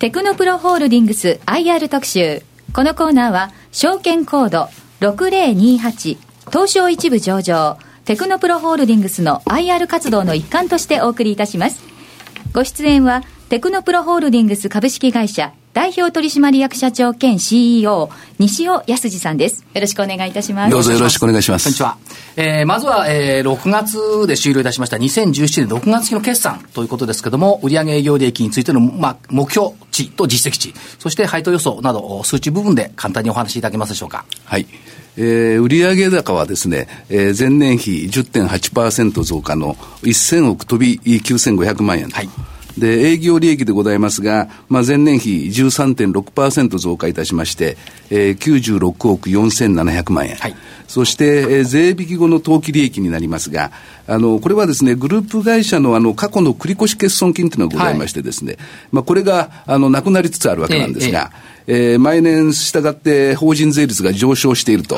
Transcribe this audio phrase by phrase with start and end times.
[0.00, 2.42] テクノプロホールディングス IR 特集。
[2.72, 6.16] このコーナーは、証券コード6028
[6.50, 7.76] 東証一部上場、
[8.06, 11.82] テクノプロホールディングスの IR 活動の一環としてお送りいたします。
[12.54, 18.10] ご出演は、テクノプロホールディングス株式会社代表取締役社長兼 CEO、
[18.40, 19.64] 西尾康二さんです。
[19.72, 20.70] よろしくお願いいたします。
[20.72, 21.64] どうぞよろしくお願いします。
[21.64, 21.96] こんにちは。
[22.36, 34.24] えー、まずは、えー、6月で終了いたしました2017年6月期の決算ということですけども、売上営業利益についての、まあ、目標値と実績値、そして配当予想など、数値部分で簡単にお話しいただけますでしょうか。
[34.44, 34.66] はい。
[35.16, 42.08] えー、売上高はですね、えー、前年比10.8%増加の1000億飛び9500万円。
[42.08, 42.28] はい。
[42.78, 47.76] で、営業利益でございますが、まあ、前年比13.6%増加いたしまして、
[48.10, 50.36] えー、96億4700万円。
[50.36, 50.56] はい、
[50.86, 53.72] そして、えー、税引き後の当期利益になりますが、
[54.10, 58.60] あの、これはですね、グループ会社のあの、過去の繰越欠損金というのがございましてですね、はい、
[58.90, 64.96] まあ、これが、あの、なくなりつつあるわけなんですが、えええー、毎年従って法人税率が上昇していると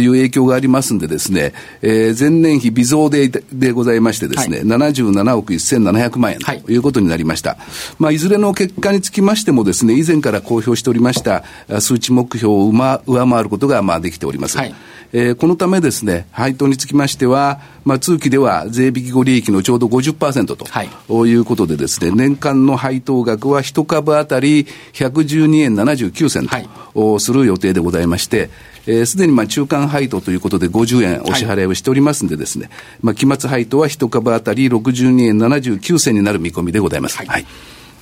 [0.00, 0.06] い。
[0.06, 1.52] う影響がありますんでですね、
[1.82, 6.76] えー、前年比微増ででございましてですね、はい、77億1700万円とい。
[6.76, 7.50] うことになりました。
[7.50, 7.58] はい
[7.98, 11.44] まあ、いずれの結果につきましてもですね、以前から公表しておりました
[11.80, 14.58] 数値目標を上回ることがまあできております。
[14.58, 14.74] はい
[15.12, 20.88] えー、このためですね、配当につきましては、まあ、通期では税引き後利益のちょうど50%と、はい、
[21.28, 28.50] いうことでですね、年間の配当額は1株当たり112円79銭と、はい、する予定でございまして、
[28.84, 37.18] す、えー、で、にまあ中間配当ということで50円お支払いをしておりますんでですね、はい、まあ、期末配当は1株当たり62円79銭になる見込みでございます。
[37.18, 37.46] はい、はい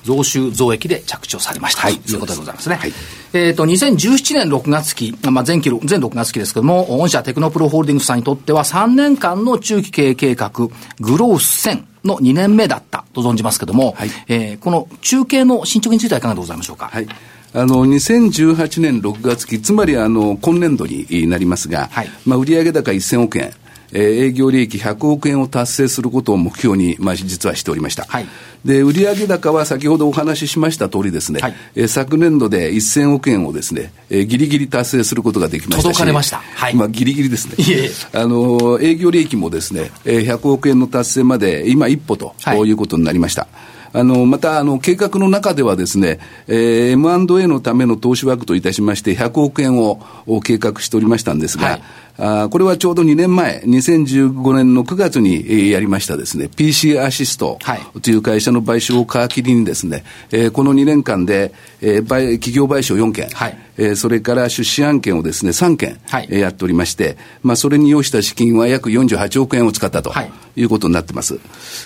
[0.03, 2.75] 増収増益で着地されました、はい、ということでございますね。
[2.75, 2.93] はい、
[3.33, 16.87] えっ、ー、と、2017年6月期、まあ、前期、前6月期ですけども、御社テクノプロホールディングスさんにとっては3年間の中期経営計画、グロース1000の2年目だったと存じますけども、はい、えー、この中継の進捗についてはいかがでございましょうか？
[16.87, 17.07] はい。
[17.51, 23.53] あの、2018年6月期、つまりあの、今年度になりますが、はい、まあ、売上高1000億円、
[23.91, 28.05] えー、営業利益100億円を達成することを目標に、まあ、実はしておりました。
[28.05, 28.27] はい、
[28.65, 36.37] で、売上高は先ほどお話ししました通りですね、はい、えー、昨年度で1000億円をですね、えー、ぎりぎり達成することができましたし、届かれました。
[36.37, 36.75] はい。
[36.75, 37.55] まあ、ぎりぎりですね。
[37.57, 43.47] いえあの、営業利益もですね、えー、100億円の達成まで今一歩と、はい、いうことになりました。
[43.91, 49.99] あの、また、あの、計画の中ではですね、えー、M&A のための投資枠といたしまして、100億円を
[50.43, 51.81] 計画しておりましたんですが、はい
[52.19, 57.57] あこれはちょうど2年前、2015年の9月に、えー、やりましたですね、PC アシスト
[58.01, 65.97] という会社の買収を皮切りにですね、えー、この2年間で、えー、企業買収4件、はい、えー、それから出資案件をですね、3件、
[66.29, 70.11] やっておりまして、まあ、それに要した資金は約48億円を使ったと
[70.57, 71.39] いうことになってます。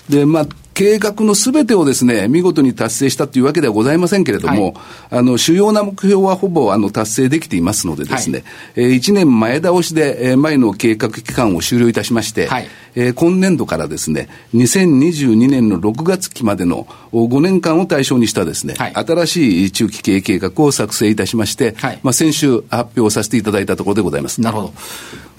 [0.08, 4.74] で、まあ、計画のすべてをですね、見事に達成したというわけではございませんけれども、はい、
[5.18, 24.40] あの、主要な目標はほぼ、あの、達成できていますのでですね、はい、えー、1年前倒しで、えー、前の計画期間を終了いたしまして、はい、えー、今年度からですね、2022年の6月期までの5年間を対象にしたですね、はい、新しい中期経営計画を作成いたしまして、はい、まあ、先週発表させていただいたところでございます。
[24.40, 24.72] なるほど。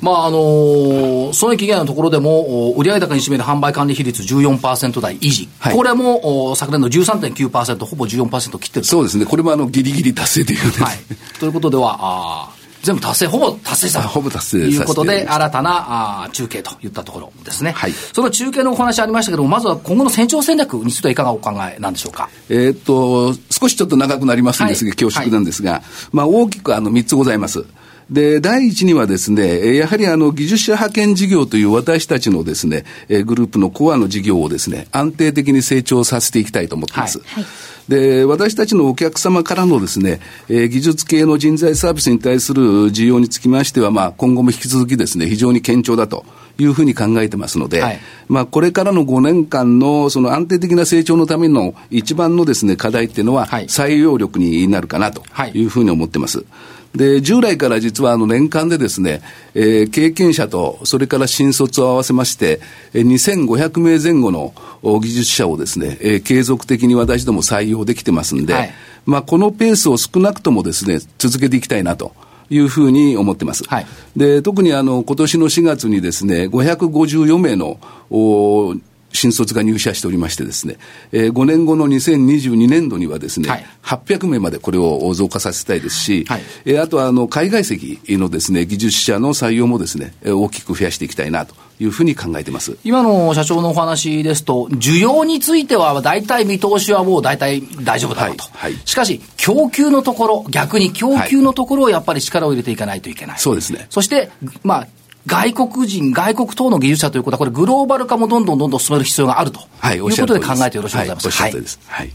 [0.01, 8.85] まああのー、損益減のところでも、売上高に占める販売管理比率14%台維持、はい、これも昨年の13.9%、ほぼ14%切ってる。
[8.85, 10.97] そうですね、これもあのギリギリ達成という、はい、
[11.39, 12.51] ということでは、あ
[12.83, 17.71] 全部達成、ほぼ達成したほぼ達成ということで、新たなあ中継といったところですね。
[17.71, 17.91] はい。
[17.91, 22.29] その中継のお話ありましたけども、まずは今後の成長戦略についてはいかがお考えなんでしょうか？
[22.49, 25.81] えっと、少しちょっと長くなりますんですが、恐縮なんですが、はい、
[26.11, 27.65] まあ大きくあの3つございます。
[28.09, 32.85] で、第一にはですね、やはりあの、技術者派遣事業という私たちのですね、
[33.25, 37.19] グループのコアの事業をですね、安定的に成長させていきたいと思っています。
[37.19, 46.25] はいはいで、私たちのお客様からのですね、えー、技術系の人材サービスに対する需要につきましては、まあ、今後も引き続きですね、非常に堅調だと。
[46.57, 47.99] いうふうに考えてますので、はい、
[48.29, 55.21] まあ、これからの5年間のその安定的な成長のための一番のですね、課題っていうのは、採用力になるかなと
[55.53, 56.37] いうふうに思ってます。
[56.37, 56.47] はい
[56.95, 59.21] で、従来から実はあの年間でですね、
[59.53, 62.61] えー、経験者と、それから新卒を合わせまして、
[62.93, 64.53] えー、2500名前後の
[64.99, 68.73] 技術者をですね、えー、継続的に私ども採用できてますんで、はい、
[69.05, 72.13] まあこのペースを少なくともですね、続けていきたいなと。
[72.49, 73.63] いうふうに思ってます。
[73.63, 77.79] はい、で、特にあの、今年の4月にですね、554名の、
[78.11, 78.75] お
[79.15, 80.77] 新卒が入社しておりましてですね、
[81.11, 98.43] えー、5年後の2022年度にはですね、はい、800名までこれを増加させたいですし、はい、えー、あとはあの海外籍のですね、技術者の採用もですね、大きく増やしていきたいなというふうに考えてます今の社長のお話ですと、需要については大体見通しはもう大体大丈夫だろうと。
[98.43, 103.35] はいはい、しかし、供給のところ、逆に供給のところをやっぱり力を入れていかないといけない。
[103.35, 103.87] はい、そうですね。
[103.89, 104.29] そして、
[104.63, 104.87] まあ、
[105.25, 111.43] 外国人、外国等の技術者ということは、これ、グローバル化もどんどんどんどん進める必要があると、はい、いうことで考えてよろしいでございますか。
[111.43, 111.79] はい、おっしゃです。
[111.87, 112.11] はい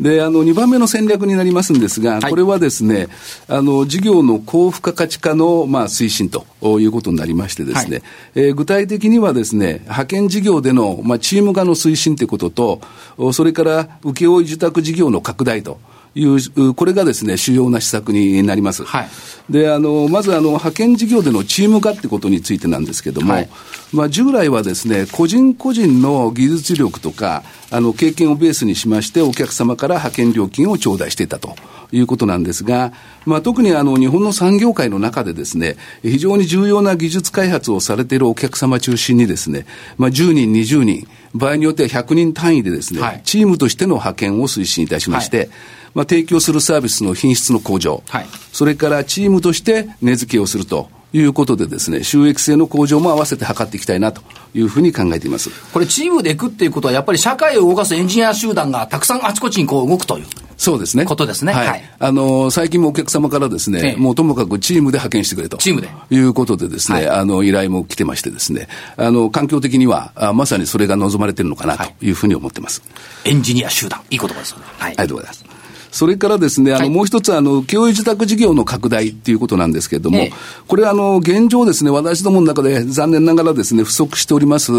[0.00, 3.08] で、あの、2番目の戦略になりますんですが、これはですね、
[3.46, 6.44] あの、事業の高付加価値化の、まあ、推進と
[6.80, 7.98] いうことになりましてですね、
[8.34, 15.78] はい、えー、具体的にはですね、派遣事業での、まあ、チーム化の推進ということと、それから請負受託事業の拡大と。
[16.14, 18.84] いう、これがですね、主要な施策になります。
[18.84, 19.08] はい、
[19.50, 23.48] で、あの、まずあの、派遣事業でのチーム化ってことについてなんですけれども、はい、
[23.92, 31.56] まあ、従来はですね、個人個人の技術力とか、あの、経験をベースにしまして、お客様から派遣料金を頂戴していたと
[31.92, 32.92] いうことなんですが、
[33.24, 39.64] まあ、特にあの、日本の産業界の中でですね、非常に重要な技術開発をされているお客様中心にですね、
[39.96, 45.48] まあ、10人、20人、場合によっては100人単位でですね、はい、チームとしての派遣を推進いたしまして、はい
[45.94, 50.88] まあ、提供するサービスの品質の向上、はい、それからチームとして値付けをすると。
[51.14, 54.22] いうことでですね、収益性の向上も合わせて図っていきたいなと
[54.54, 55.50] いうふうに考えています。
[55.72, 60.26] これチームでいくっていうことは、やっぱり社会を動かすエンジニア集団がたくさんあちこちにこう動くという。
[60.56, 61.04] そうですね。
[61.04, 61.52] ことですね。
[61.52, 61.66] はい。
[61.66, 65.56] はい、あの、最近もお客様からですね、ええ、もうともかくチームで派遣してくれと。
[65.56, 65.88] チームで。
[66.10, 72.82] いうことでですね、はい、あの、依頼も来てましてですね、あの、環境的には、あまさにそれが望まれてるのかなというふうに思ってます。
[73.24, 74.60] エンジニア集団、いい言葉ですね。
[74.78, 74.90] はい。
[74.90, 75.51] ありがとうございます。
[75.92, 80.26] それからですね、あの、もう一つ、あの、教育受託事業の拡大っていうことなんですけれども、
[80.66, 84.72] これ、あの、現状ですね、私どもの中で残念ながらですね、不足しております、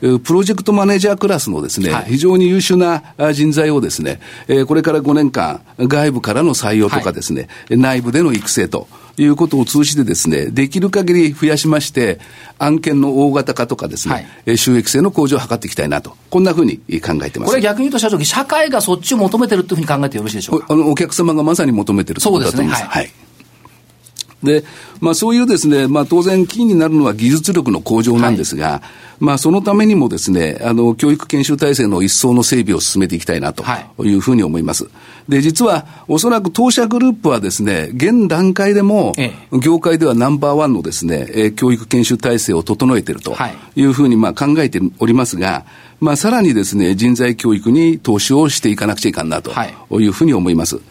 [0.00, 4.20] プロジェクトマネージャークラスのですね、非常に優秀な人材をですね、
[4.66, 12.18] これから5年間、外部からの採用とかですね、内部での育成と、いうことを通じてですね、できる限り増やしまして、
[12.58, 17.50] 案件の大型化とかですね、はい、収益性の向上を図っていきたいなと、こんなふうに考えてます。
[17.50, 20.66] これ逆に言うと社長、社会がそっちを求めてるというふうに考えてよろしいでしょうか？
[20.68, 22.80] あのお客様がまさに求めてるということだと思います。
[22.82, 23.00] そうですね。
[23.00, 23.12] はい、はい
[24.42, 24.64] で、
[25.00, 33.64] まあそういうですね、まあ当然キーになるのは技術力の向上なんですが、はい、まあそのためにもですね、あの、教育研修体制の一層の整備を進めていきたいなと
[34.04, 34.84] いうふうに思います。
[34.84, 34.92] はい、
[35.28, 39.14] で、実はおそらく当社グループはですね、現段階でも、
[39.60, 43.36] 業界ではナンバーワンのですね、え教育研修体制を整えていると
[43.74, 43.82] い。
[43.82, 45.64] うふうにまあ考えておりますが、
[46.00, 49.52] まあさらにですね、人材教育に投資をしていかなくちゃいかんなと
[49.98, 50.06] い。
[50.06, 50.76] うふうに思います。
[50.76, 50.84] はい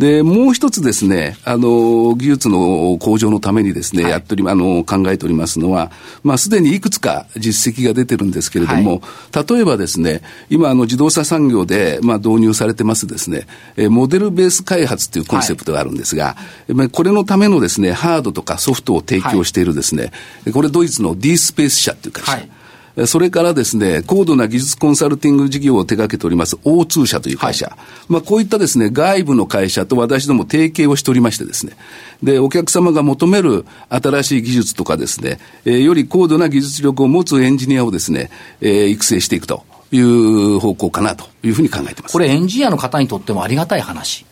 [0.00, 5.92] で、もう一つですね、あの、技術の向上のためにですね、はい、やっており、あの、考えておりますのは、
[6.22, 9.02] まあ、すでにいくつか実績が出てるんですけれども、
[9.32, 16.34] はい、例えばですね、今、あの、自動車産業で、まあ、導入されてますですね、えモデルベース開発というコンセプトがあるんですが、
[16.74, 20.12] はい、これのためのですね、ハードとかソフトを提供しているですね、
[20.54, 22.59] これドイツの D スペース社っていう会社。
[23.06, 27.66] それからですね、高度な技術コンサルティング事業を手掛けております O2 社という会社。
[27.66, 31.76] はい、まあこういったですね、外部の会社と私ども提携をしておりましてですね、
[32.22, 42.12] で、お客様が求める新しい技術とかですね、えー、より高度な技術力を持つエンジニアをですね、えー、育成していくという方向かなというふうに考えてます。
[42.12, 44.26] これエンジニアの方にとってもありがたい話。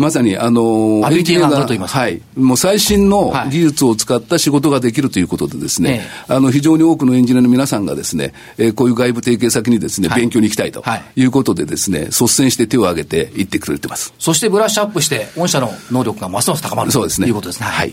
[0.00, 2.22] まさに、あの、アビリティが上がると言いますはい。
[2.34, 10.82] もう最新の技術を使った仕事ができるということでですね、はい、あの、非常に多くのエンジニアの皆さんがですね、えー、こういう外部提携先にですね、はい、勉強に行きたいと
[11.16, 14.14] いうことでですね、率先して手を挙げて行ってくれてます。
[14.18, 17.26] そしてブラッシュアップして、御社の能力がますます高まるそうですね。
[17.26, 17.66] ということですね。
[17.66, 17.92] はい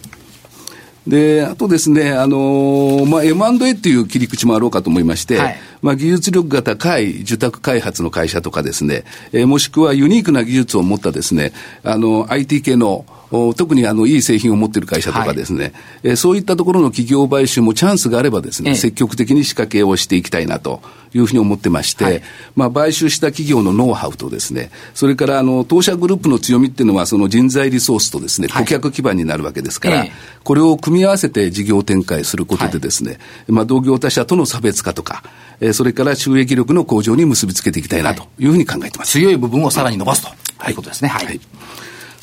[1.08, 13.06] で、あとですね、あのー、まあ、M&A っていう切り口もあろうかと思いまして、はい、まあ、技術力が高い受託開発の会社とかですね、えー、もしくはユニークな技術を持ったですね、あの、IT 系の
[13.56, 20.82] 特にあのいい製品を持っている会社とかですね、はい、えー、そういったところの企業買収もチャンスがあればですね、ええ、積極的に仕掛けをしていきたいなと
[21.14, 22.22] いうふうに思ってまして、はい、
[22.56, 30.12] まあ買収した企業のノウハウとですね、それからあの当社グループの強みっていうのはその人材リソースとですね、顧客基盤になるわけですから、はい、
[30.44, 35.24] これを組み合わせて事業展開することでですね、まあ同業他社との差別化とか、
[35.60, 39.12] えー、それから収益力の向上に結びつけていきたいなというふうに考えてます。
[39.12, 41.10] 強い部分をさらに伸ばすということですね。
[41.10, 41.40] はい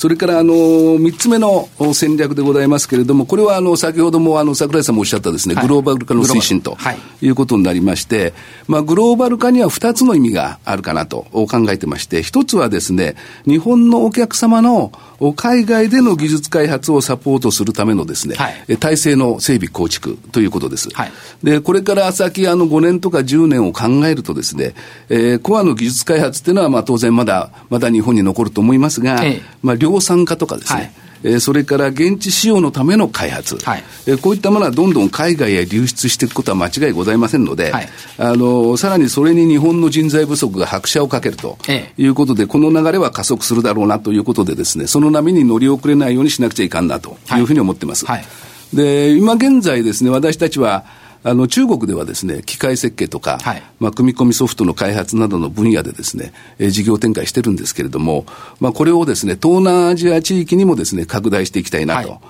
[0.04, 6.76] それから、あの、三つ目の戦略でございますけれども、これは、あの、先ほども、あの、桜井さんもおっしゃったですね、はい、グローバル化の推進と
[7.22, 8.34] いうことになりまして、
[8.68, 14.92] まあ、グローバル化には二つの意味があるかなと考えてまして、一つはですね、日本のお客様の
[15.32, 20.90] 海外での技術開発をサポートするためのですね、はい、体制の整備構築ということです。
[20.90, 21.12] はい、
[21.42, 24.74] で、これから先、あの、5年とか10年を考えるとですね、
[25.08, 30.92] えー、コアの技術開発っていうのは、まあ、当然まだ、まだ日本に残ると思いますが、ええ、まあ、量産化とかですね、はい
[31.24, 37.88] えー、それから現地使用のための開発、はい、えー、こういったものはどんどん海外へ流出していくことは間違いございませんので、はい、
[38.18, 41.58] あのさらにそれに日本の人材不足が拍車をかけると
[41.96, 48.04] いうことで、ええ、この流れは加速するだろうなということでですね、その波に乗り遅れないようにしなくちゃいかんなというふうに思ってます。
[48.04, 48.24] はい、
[48.74, 50.84] で、今現在ですね、私たちは、
[51.26, 58.26] あの中国ではですね、機械設計とか、はい、まあ、組み込みソフトの開発などの分野でですね、えー、事業展開してるんですけれども、
[58.60, 62.10] まあ、これをですね、東南アジア地域にもですね、拡大していきたいなと。
[62.10, 62.20] はい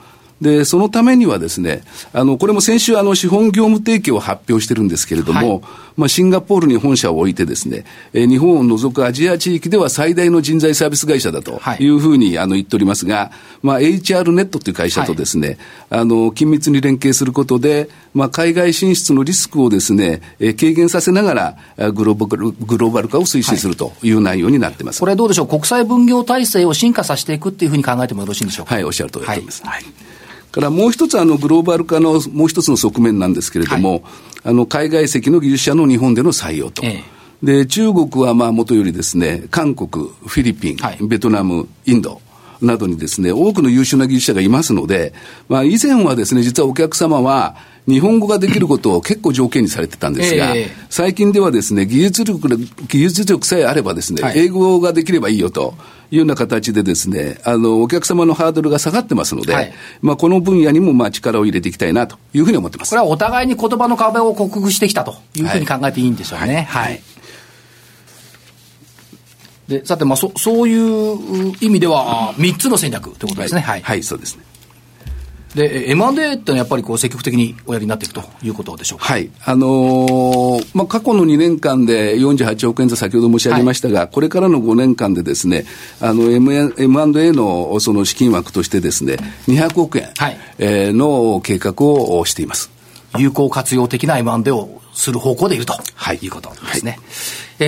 [0.41, 5.61] で、そのためにはですね、あの、これも先週、あの、資本業務提携を発表してるんですけれども、はい、
[5.97, 11.87] まあ、シンガポールに本社を置いてですね、えー、日本を除くアジア地域では最大の人材サービス会社だとい。
[11.89, 13.31] うふうに、あの、言っておりますが、
[13.63, 15.57] まあ、HR ネットという会社とですね、
[15.89, 25.01] はい、あの、緊密に連携することで、まあ、海外進出のリスクをですね、えー、軽減させながら、グローバル、グローバル化を推進するという内容になってます。
[25.01, 28.75] これどうでしょう、国際分業体制を進化させていくっていうふうに考えてもよろしいんでしょうか？
[28.75, 29.63] はい、おっしゃる通りだと思います。
[29.65, 29.85] はい
[30.55, 34.03] からもう一つあのグローバル化のもう一つの側面なんですけれども、はい、
[34.45, 36.85] あの海外籍の技術者の日本での採用と。
[36.85, 37.03] え
[37.43, 37.47] え。
[37.47, 42.21] で、中国はまあ元よりですね、韓国、フィリピン、はい、ベトナム、インド、
[42.63, 45.13] などにですね、多くの優秀な技術者がいますので、
[45.49, 47.57] まあ以前はですね、実はお客様は、
[47.87, 52.49] 日本語ができることを結構条件にされてたんですが、えー、最近ではですね、技術力、
[52.89, 55.75] 技術力さえあればですね、はい、英語ができればいいよと。
[56.15, 62.91] いうような形でですね、あの、お客様のハードルが下がってますので、はい、まあ、この分野にもまあ力を入れていきたいなというふうに思ってます。
[62.91, 66.63] これはお互いに言葉の壁を克服してきたというふうに考えていいんでしょうね。
[66.71, 67.03] はい、はい
[69.69, 73.63] で、さて、まあ、そ、そういう意味では、3つの戦略ということですね。
[73.63, 74.45] はい、はい、そうですね。
[75.55, 79.05] で、M&A ってのはやっぱりこう積極的におやりになっていくということでしょうか？
[79.05, 79.31] はい。
[79.45, 85.65] あのー、まあ、過去の2年間で48億円と先ほど申し上げましたが、はい、これからの5年間でですね、
[86.01, 92.71] あの、M&A のその資金枠としてですね、200億円、はい、えー、の計画をしています。
[93.17, 96.93] 有効活用的な M&A をする方向でいると、はい、いうことですね。
[96.93, 97.01] はい、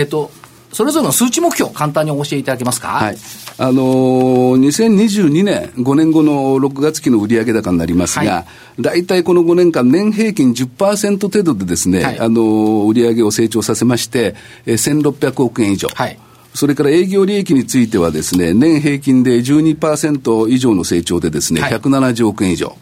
[0.00, 0.31] えっ、ー、と、
[0.76, 2.88] それぞれの数値目標、簡単にお教えいただけますか？
[2.88, 3.16] はい。
[3.56, 8.47] あのー、2022年、5年後の6月期の売上高になりますが、は
[8.78, 14.35] い、大体この5年間、年平均10%程度でですね、はい、あのー、売上を成長させまして、
[14.66, 15.88] えー、1600億円以上。
[15.88, 16.18] はい
[16.52, 22.78] それから営業利益についてはですね、年平均で12%以上の成長でですね、170億円以上。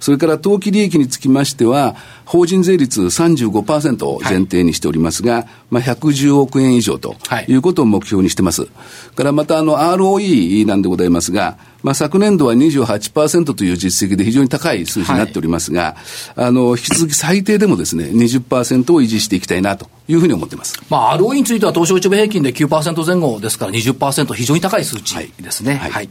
[0.00, 7.16] それから当期利益につきましては、法人税率35%を前提にしておりますが、はい、まあ、110億円以上と
[7.48, 8.62] いうことを目標にしてます。
[8.62, 15.96] はい、からまたあの ROE なんでございますが、まあ、昨年度は28%という実績で非常に高い数字になっておりますが、
[16.34, 20.80] はい、あの、引き続き最低でもですね、20%を維持していきたいなというふうに思ってます。
[20.88, 25.74] まあ、ROE については東証一部平均で9%前後ですから20%非常に高い数値ですね。
[25.74, 26.08] はい、はい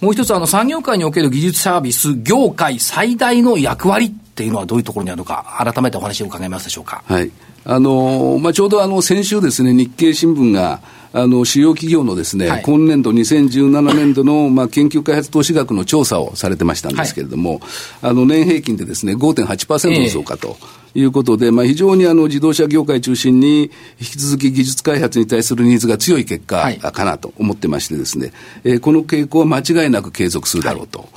[0.00, 7.02] もう一つ、あの、産業界における技術サービス業界最大の役割っていうのはどういうところにあるのか、改めてお話を伺えますでしょうか。
[7.06, 7.30] はい。
[7.64, 10.80] あの、まあ、ちょうどあの、先週ですね、日経新聞が、
[11.12, 17.60] あの、主要企業のですね、はい、今年度2017年度の、まあ、研究開発投資額の調査をされてましたんですけれども、はい、
[18.02, 20.56] あの、年平均でですね、5.8%の増加と。
[20.98, 31.00] いうことで、まあ、非常にあの自動車業界中心に、引き続き技術開発に対するニーズが強い結果かなと思ってましてですね、はい、えー、この傾向は間違いなく継続するだろうと。
[31.00, 31.08] はい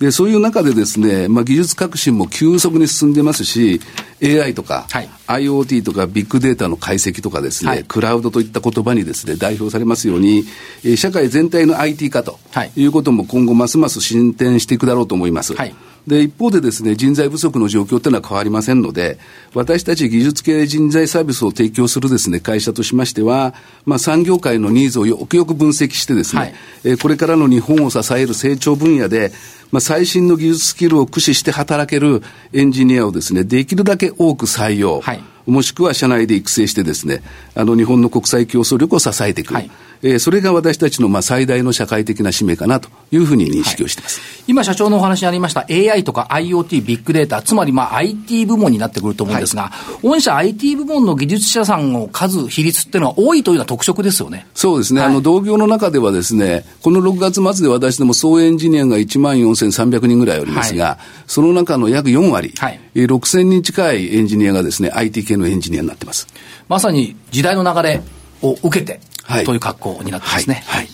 [0.00, 3.82] で、そういう中でですね、まあ、技術革新も急速に進んでますし、
[4.22, 10.44] AI とか、はい、IoT とかビッグデータの解析とかですね、はい、クラウドといった言葉にですね、代表されますように、
[10.84, 12.38] えー、社会全体の IT 化と
[12.76, 15.54] いうことも今後ますます進展していくだろうと思います。
[15.54, 15.74] はい
[16.06, 19.18] で、一方でですね、人材不足の状況というのは変わりませんので、
[19.54, 23.54] 私たち技術系人材サービスを提供するですね、会社としましては、
[23.84, 26.54] まあ、産業界のニーズをよくよく分析してですね、はい、
[26.84, 29.32] えー、これからの日本を支える成長分野で、
[29.72, 32.22] まあ、最新の技術スキルを駆使して働ける
[32.52, 37.22] エンジニアをですね、できるだけ多く採用、はい、もしくは社内で育成してですね、
[37.54, 39.54] あの日本の国際競争力を支えていく。
[39.54, 39.70] はい。
[40.02, 54.46] えー、それが私たちのまあ最大の社会的な使命かなというふうに認識をしています、はい、今、社長のお話にありました AI とか IoT、ビッグデータ、つまりまあ IT 部門になってくると思うんですが、はい、御社 IT 部門の技術者さんの数、比率っていうのは多いというのは特色ですよね。
[54.54, 66.26] そうですね、はい、あの同業の中ではですね、この6月末で私ども総エンジニアが1万4300人ぐらいおりますが、その中の約4割、はい、6000人近いエンジニアがですね、IT 系のエンジニアになってます。
[66.68, 68.00] まさに時代の流れ
[68.42, 70.62] を受けて、はい、という格好になってますね。
[70.66, 70.88] はい、はい、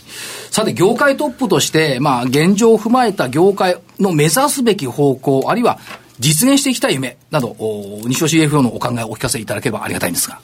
[0.50, 5.78] さて、業界トップとして、まあ、現状を踏まえた業界の目指すべき方向、あるいは
[6.18, 7.56] 実現していきたい夢など、
[8.06, 10.40] 西尾 CFO のお考えをお聞かせいただければありがたいんですが。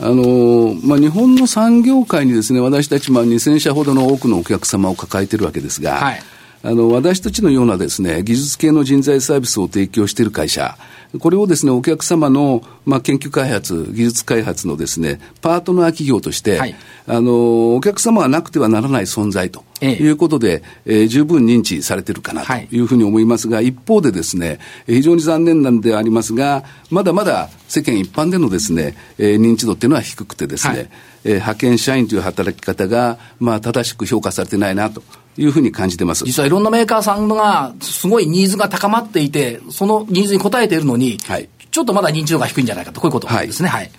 [0.00, 6.22] あのまあ、日本の産業界にですね、私たちまあ2000社ほどの多くのお客様を抱えているわけですが、はい、
[6.64, 10.78] あの、私たちのようなですね、技術系の人材サービスを提供している会社、
[11.20, 16.74] これをですね、お客様の、まあ、研究開発、技術開発のですね、パートナー企業として、はい、
[17.06, 22.80] あの、お客様はなくてはならない存在ということで、ええー、十分認知されているかなとい。
[22.80, 30.88] うふうに思いますが、はい、一方でですね、非常に残念なんでありますが、まだまだ世間一般でのですね、えー、認知度っていうのは低くてですね、はい、
[31.24, 35.02] えー、派遣社員という働き方が、まあ、正しく評価されてないなと。
[35.36, 36.24] いうふうに感じてます。
[36.24, 42.84] 実はいろんなメーカーさんが、すごいニーズが高まっていて、そのニーズに応えているのに、はい、ちょっとまだ認知度が低いんじゃない。
[42.84, 43.68] かと、こういうことですね。
[43.68, 43.92] はい、はい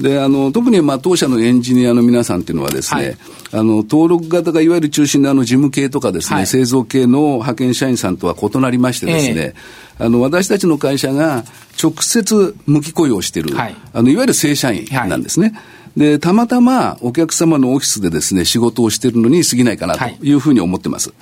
[0.00, 3.16] であの特にまあ当社のエンジニアの皆さんっていうのはですね、はい、
[3.52, 9.54] あの登録型がいわゆる中心のあの事務系とかですね、はい、製造系の派遣社員さんとは異なりましてですね、
[9.98, 11.44] えー、あの私たちの会社が
[11.82, 15.54] 直接無期雇用している、はい、あのいわゆる正社員なんですね。
[15.96, 20.32] で、たまたまお客様のオフィスでですね、仕事をしているのに過ぎないかなとい。
[20.32, 21.12] うふうに思ってます。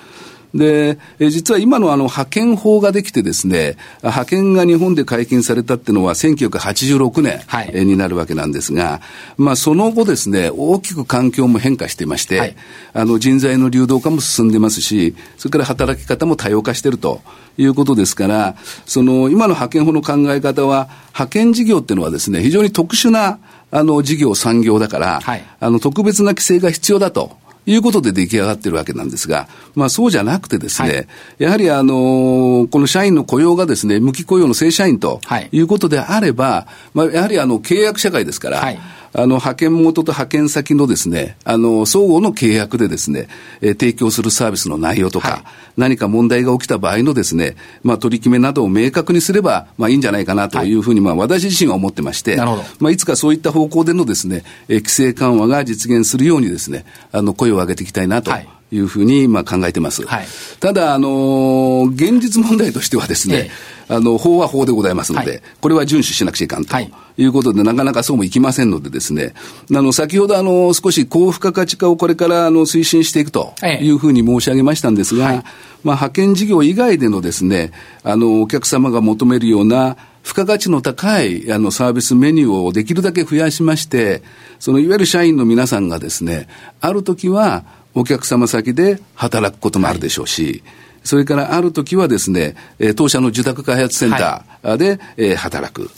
[0.55, 9.01] で、え実は今のあの派遣法ができてですね、派遣が日本で解禁されたっていうのは1986年、はい、になるわけなんですが、
[9.37, 12.57] まあその後ですね、大きく環境も変化していまして、はい、
[12.95, 17.21] あの人材の流動化も進んでますし、それから働き方も多様化していると
[17.59, 18.57] いうことですから、
[18.87, 23.39] その今の派遣法の考え方は、派遣事業っていうのはですね、非常に特殊な
[23.71, 27.37] あの事業、産業だから、はい、あの特別な規制が必要だと。
[27.67, 31.07] いうことで出来上がってるわけなんですが、まあそうじゃなくてですね、はい、
[31.39, 35.21] やはりあの、この社員の雇用がですね、無期雇用の正社員と
[35.53, 38.79] いうことであれば、まあやはりあの契約社会ですから、はい
[39.13, 43.29] あの、派遣元と派遣先のですね、あの、相互の契約でですね、
[43.61, 45.43] えー、提供するサービスの内容とか、はい、
[45.77, 52.63] 何か問題が起きた場合のですね、まあ、取り決めなどを明確にすれば、まあ、いいんじゃないかなというふうに、まあ、私自身は思ってまして、なるほど。
[52.81, 58.31] まあ、いつかそういった方向でのですね、えー、規制緩和が実現するようにですね、あの、声を上げていきたいなと。
[58.31, 60.07] はいいうふうにまあ考えてます。
[60.07, 60.27] はい、
[60.61, 66.79] ただ、あのー、現実問題としてはですね、ええ、あの、法は法でございますので、はい、これは遵守しなくちゃいかんと。
[66.79, 66.93] い。
[67.25, 69.35] うことで、なかなかそうもいきませんのでですね、
[69.75, 77.73] あの、先ほどあの、少し高付加価値化をこれからあの、推進していくというふうに申し上げましたんですが、はい、まあ、派遣事業以外でのですね、
[78.05, 79.97] あの、お客様が求めるような、
[80.29, 84.23] 付加価値の高いあのサービスメニューをできるだけ増やしまして、
[84.59, 86.49] そのいわゆる社員の皆さんがですね、
[86.83, 87.65] ある時は
[87.99, 90.63] お客様先で働くこともあるでしょうし、はい
[91.05, 92.55] それからある時はですね、
[92.95, 95.91] 当社の受託開発センターで、はい、働く。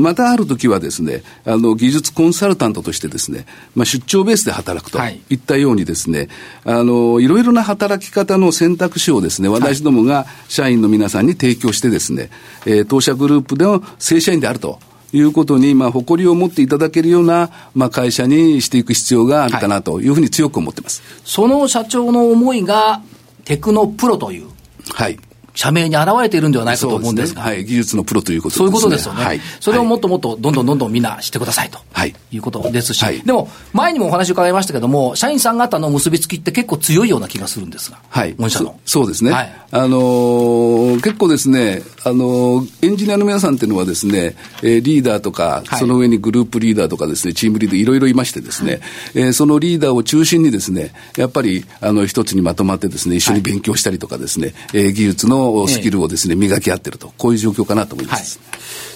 [0.00, 4.98] またある時はですね、あの、技術コンサルタントとしてですね、まあ、出張ベースで働くと
[5.28, 6.28] いったようにですね、
[6.64, 12.30] はい、あの、いろいろな働き方の選択肢をですね、私どもが社員の皆さんに提供してですね、
[12.66, 14.80] えー、当社グループでの正社員であると。
[15.12, 21.02] いうことに、まあ、誇りを持っていただけるような、まあ、会社にしていく必要があるかなというふうに強く思ってます。
[21.02, 23.02] はい、その社長の思いが、
[23.44, 24.48] テクノプロという。
[24.92, 25.18] はい。
[25.54, 27.42] 社名に現れているんではないかと思うんですが。
[27.42, 27.64] すね、はい。
[27.64, 28.58] 技術のプロということですね。
[28.58, 29.24] そういうことですよね。
[29.24, 29.40] はい。
[29.60, 31.78] それをもっともっとどんどんどんどんみんな知ってくださいと。
[31.92, 32.14] はい。
[32.30, 33.02] いうことですし。
[33.04, 33.20] はい。
[33.20, 37.98] でも、前にもお話伺いましたけども、社員さん方の結びつきって結構強いような気がするんですが。
[38.08, 38.34] はい。
[38.38, 38.78] 御社の。
[38.84, 39.32] そうですね。
[39.32, 39.52] はい。
[39.72, 48.82] あのー、結構ですね、あのー、エンジニアの皆さんっていうのはですね、えー、リーダーとか、はい、その上にグループリーダーとかですね、チームリーダーいろいろいましてですね、はい、
[49.14, 58.38] えー、そのリーダーを中心にですね、やっぱり、あの、一つにまとまってですね、一緒に勉強したりとかですね、はい、えー、技術のスキルをですね、ね、磨き合ってると、こういう状況かなと思います。
[58.38, 58.50] はい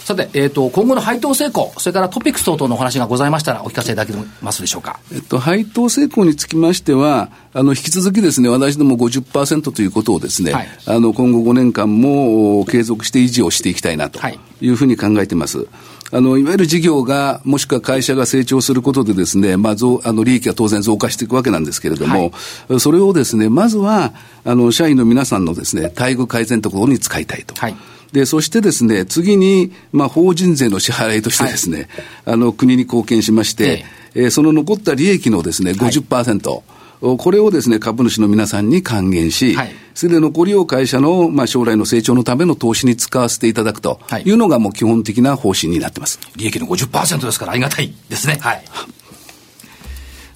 [0.04, 5.00] さて、えっ、ー、と、今後の配当成功、それからトピックス等々のお話がございましたら、お聞かせいただけますでしょうか？
[5.14, 14.20] えっと、配当成功につきましては、あの、引き続きですね、私ども50%ということをですね、はい、あの、今後5年間も継続して維持をしていきたいなと
[14.60, 15.56] いうふうに考えています。
[15.60, 15.68] はい
[16.12, 22.32] あの、いわゆる事業が、もしくは会社が成長することでですね、まあ、増、あの、利益は当然増加していくわけなんですけれども、
[22.68, 24.12] はい、それをですね、まずは、
[24.44, 27.54] あの、社員の皆さんのですね、待遇改善ところに使いたいと。
[27.56, 27.76] はい。
[28.12, 31.88] で、そしてですね、次に、まあ、法人税の支払いとしてですね、
[32.24, 34.26] はい、あの、国に貢献しまして、ええ。
[34.26, 36.73] ー、その残った利益のですね、50%、はい
[37.18, 46.18] これをですね、株主の皆さんに還元し、はい、それで残りを会社の、まあ、将来の成長のための投資に使わせていただくというのが、もう基本的な方針になってます。
[46.36, 48.38] 利益の50%ですからありがたいですね。
[48.40, 48.64] はい。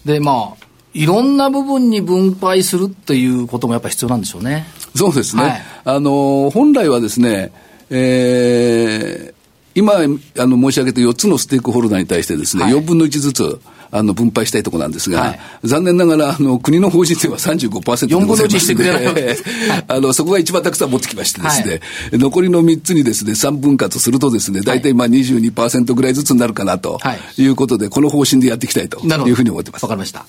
[0.04, 4.66] で、まあ、いろんな部分に分配するっていうこともやっぱり必要なんでしょうね。
[4.94, 5.42] そうですね。
[5.42, 7.52] はい、あの、本来はですね、
[7.90, 9.34] えー、
[9.74, 18.90] 今、あの、申し上げた4つのステークホルダーに対してですね、はい、4分の1ずつ、あの、分配したいところなんですが、はい、残念ながら、あの、国の法人税は35%で4分の1してくれ
[19.88, 21.76] あの、そこが一番たくさん持ってきましてですね、は
[22.16, 26.98] い、残りの3つにですね、3分割するとですね、大体まあ22%ぐらいずつになるかなと
[27.36, 27.48] い。
[27.48, 29.82] うことで、この方針でやっていきたいというふうに思ってます。
[29.84, 30.24] わかりました。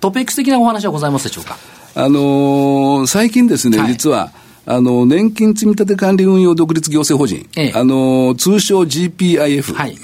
[0.00, 1.56] トピックス的なお話はございますでしょうか？
[1.94, 4.32] あのー、最近ですね、はい、実は、
[4.64, 9.96] あの、年金積立管理運用独立行政法人、ええ、あの、通称 GPIF、はい、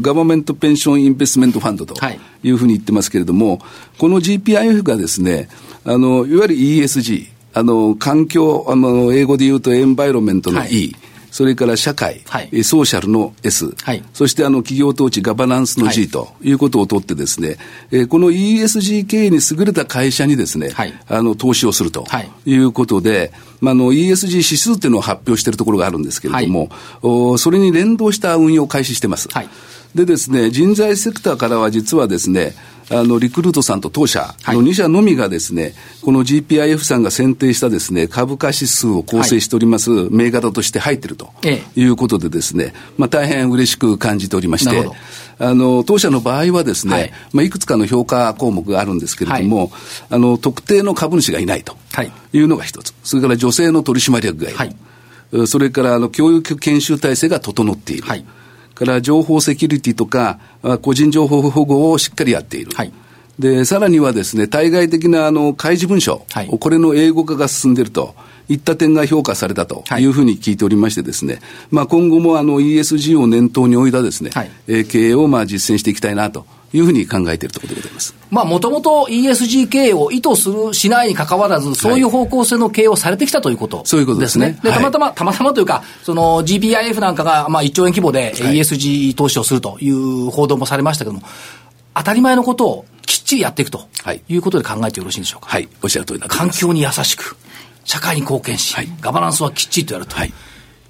[0.00, 1.94] ガバメントペンションインベストメントファンドと
[2.42, 3.60] いうふうに言ってますけれども、
[3.98, 5.48] この GPIF がですね、
[5.84, 10.96] あの、いわゆる ESG、あの、環境、あの、英語で言うとエンバイロメントの E、はい
[11.34, 16.52] それから社会、はい、ソーシャルの S、はい、そしてあの企業統治、ガバナンスの G とい。
[16.52, 17.56] うことをとってですね、
[17.90, 22.06] えー、この ESG 経営に優れた会社にですね、はい、あの投資をすると
[22.46, 22.54] い。
[22.58, 26.68] うことで、まあ、あの ESG 指数っていうのを発表しているところがあるんですけれども、
[27.02, 29.28] おそれに連動した運用を開始してます。
[29.94, 32.54] でですね、人材セクターからは実はですね、
[32.90, 41.30] あの、リクルートさんと当社の2社のみがですね、この GPIF さんが選定したですね、株価指数を構成しております、銘柄として入っていると
[41.76, 44.90] いうことでですね、まあ大変嬉しく感じておりまして、
[45.38, 49.70] あの、当社の場合はですね、はい、まあいくつかの評価項目があるんですけれども、はい、
[50.10, 51.76] あの、特定の株主がいないと
[52.32, 52.40] い。
[52.40, 52.94] うのが一つ。
[53.02, 54.58] それから女性の取締役がいる。
[54.58, 54.64] は
[55.44, 58.04] い、それからあの教育研修体制が整っている。
[58.74, 60.38] はいから情報セキュリティとか、
[60.82, 62.72] 個人情報保護をしっかりやっている。
[62.74, 62.92] はい
[63.38, 68.14] で、さらにはですね、対外的なあの開示文書、はい、これの英語化が進んでいると。
[68.48, 78.14] いった点が評価されたというふうに聞いておりましてですね、はい、まあ今後もあの ESG を念頭に置いたですね、はい、え経営をまあ実践していきたいなというふうに考えているところでございます。
[78.30, 83.90] まあ、もともと ESG 経営を意図する、しないにかかわらず、そういう方向性の経営をされてきたということですね。
[83.90, 84.58] そういうことですね。
[84.62, 91.22] で、たまたま、たまたまというか、その GPIF なんかが、まあ、1兆円規模で ESG 投資をするという報道もされましたけども、
[91.94, 93.88] 当たり前のことをきっちりやっていくと
[94.28, 95.48] いうことで考えてよろしいんでしょうか？
[95.48, 97.36] はい、おっしゃる通りだ環境に優しく、
[97.84, 100.16] 社会に貢献し、はい、ガバナンスはきっちりとやると。
[100.16, 100.32] はい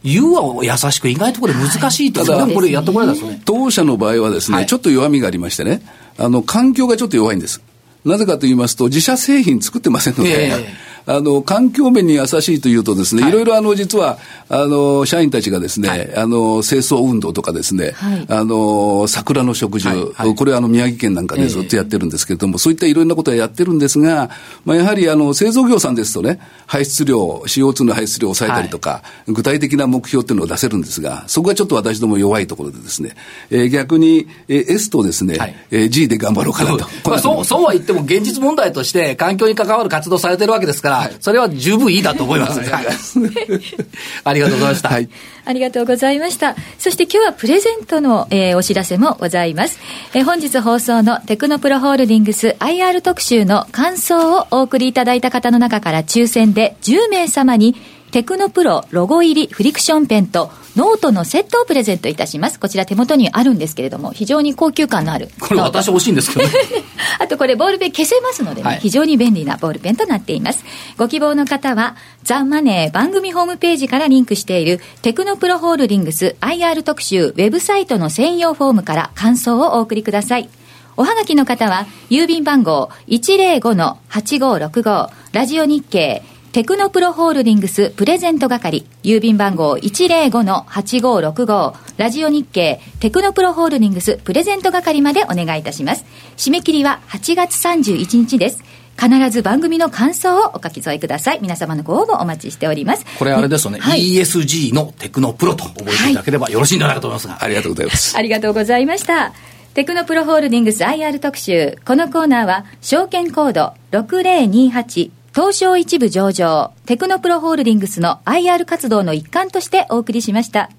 [0.05, 3.41] 言うは優しく、意外とこれ難しいと、はい、これやってこれすよね。
[3.45, 5.81] 当社の場合はですね、はい、ちょっと弱みがありましてね、
[6.19, 7.63] あの、環境がちょっと弱いんです。
[8.05, 24.31] なぜかと言いますと、自社製品作ってませんので、えーあの、環境面に優しいというとですね、はい、いろいろあの、実は、あの、社員たちがですね、はい、あの、清掃運動とかですね、はい、あの、桜の植樹、はい、これはあの、宮城県なんかでずっとやってるんですけれども、えー、そういったいろんなことはやってるんですが、
[24.65, 33.15] まあ、やはりあの、製造業さんですとね、排出量、CO2 の排出量を抑えたりとか、具体的な目標っていうのを出せるんですが、そこがちょっと私ども弱いところでですね、
[33.51, 36.87] えー、逆に、えー、S とですね、はい、えー、G で頑張ろうかなと。
[37.05, 42.61] まあ、そう、そうは言っても現実問題として環境に関わる活動されてるわけですから、それは十分いいだと思います。
[44.25, 44.89] ありがとうございました。
[44.89, 45.09] はい。
[45.47, 46.57] ありがとうございました。
[46.79, 49.79] そして今日はプレゼントの、えー、お知らせもございます。
[50.15, 57.77] えー、本日放送のテクノプロホールディングス IR 特集の感想をお送りいただいた方の中から抽選で10名様に
[58.15, 62.61] テクノプロロゴ入りフリクションペンとノートのセットをプレゼントいたします。
[62.61, 65.31] こちら手元にあるんですけれども、非常に高級感のある。
[65.41, 66.55] これ私欲しいんですけど、ね、
[67.19, 70.65] あとこれボールペン消せますのでね、はい、非常に便利なボールペンとなっています。
[70.97, 80.49] ご希望の方は、ザ・マネー番組ホームページからリンクしているテクノプロホールディングス IR 特集ウェブサイトの専用フォームから感想をお送りください。
[80.97, 86.23] おはがきの方は、郵便番号105-8565ラジオ日経
[86.55, 96.05] テクノプロホールディングスプレゼント係、郵便番号105-8565、ラジオ日経テクノプロホールディングスプレゼント係までお願いいたします。
[96.37, 98.63] 締め切りは8月31日です。
[98.97, 101.41] 必ず番組の感想をお書き添えください。
[101.43, 103.05] 皆様のご応募お待ちしております。
[103.19, 103.81] これあれですよね。
[103.81, 107.43] はい、ESG のテクノプロと覚えていただければよろしいんじゃないかと思いますが。
[107.43, 108.17] ありがとうございます。
[108.17, 109.33] ありがとうございました。
[109.75, 111.79] テクノプロホールディングス IR 特集。
[111.85, 120.71] このコーナーは、証券コード6028東証一部上場、テクノプロホールディングスの IR 活動の一環としてお送りしました。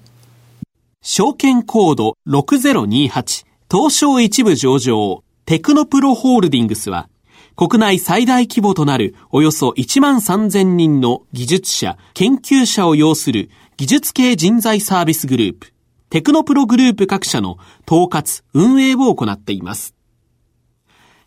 [1.02, 7.10] 証券コード6028、東証一部上場、テクノプロホールディングスは、
[7.54, 15.74] 国内最大規模となるおよそ1万3000人の技術者、研究者を要する技術系人材サービスグループ、
[16.08, 19.94] テクノプログループ各社の統括、運営を行っています。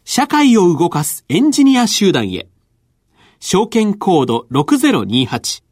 [0.03, 2.47] 社会を動かすエンジニア集団へ。
[3.39, 5.63] 証券コード6028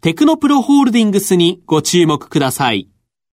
[0.00, 2.88] テクノプロホールディングスにご注目ください。